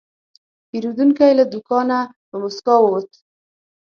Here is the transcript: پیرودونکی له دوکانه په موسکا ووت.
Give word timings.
پیرودونکی 0.69 1.31
له 1.39 1.45
دوکانه 1.53 1.97
په 2.27 2.35
موسکا 2.41 2.75
ووت. 2.81 3.11